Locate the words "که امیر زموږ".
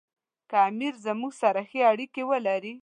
0.49-1.33